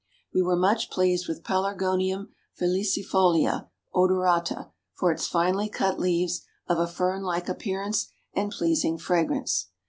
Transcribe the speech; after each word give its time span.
We 0.33 0.41
were 0.41 0.55
much 0.55 0.89
pleased 0.89 1.27
with 1.27 1.43
Pelargonium 1.43 2.29
Filicifolia 2.59 3.69
Odorata 3.93 4.71
for 4.95 5.11
its 5.11 5.27
finely 5.27 5.69
cut 5.69 5.99
leaves 5.99 6.41
of 6.65 6.79
a 6.79 6.87
Fern 6.87 7.21
like 7.21 7.47
appearance 7.47 8.07
and 8.33 8.49
pleasing 8.49 8.97
fragrance. 8.97 9.67